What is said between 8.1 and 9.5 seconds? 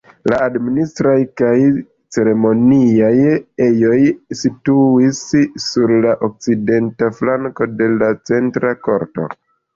centra korto.